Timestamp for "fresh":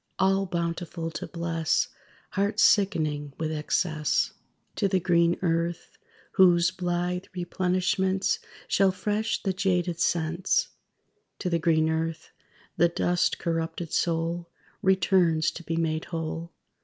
8.91-9.43